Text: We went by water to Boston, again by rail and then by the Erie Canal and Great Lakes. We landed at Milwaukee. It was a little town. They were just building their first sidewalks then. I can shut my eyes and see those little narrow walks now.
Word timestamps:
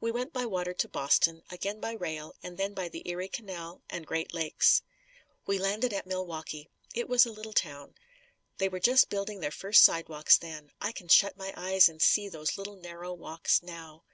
We 0.00 0.10
went 0.10 0.32
by 0.32 0.46
water 0.46 0.72
to 0.72 0.88
Boston, 0.88 1.42
again 1.50 1.80
by 1.80 1.92
rail 1.92 2.34
and 2.42 2.56
then 2.56 2.72
by 2.72 2.88
the 2.88 3.06
Erie 3.06 3.28
Canal 3.28 3.82
and 3.90 4.06
Great 4.06 4.32
Lakes. 4.32 4.80
We 5.46 5.58
landed 5.58 5.92
at 5.92 6.06
Milwaukee. 6.06 6.70
It 6.94 7.10
was 7.10 7.26
a 7.26 7.30
little 7.30 7.52
town. 7.52 7.94
They 8.56 8.70
were 8.70 8.80
just 8.80 9.10
building 9.10 9.40
their 9.40 9.50
first 9.50 9.82
sidewalks 9.84 10.38
then. 10.38 10.72
I 10.80 10.92
can 10.92 11.08
shut 11.08 11.36
my 11.36 11.52
eyes 11.58 11.90
and 11.90 12.00
see 12.00 12.30
those 12.30 12.56
little 12.56 12.76
narrow 12.76 13.12
walks 13.12 13.62
now. 13.62 14.04